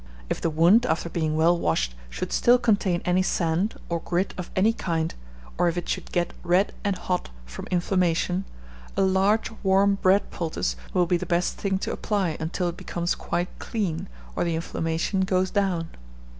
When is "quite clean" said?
13.13-14.09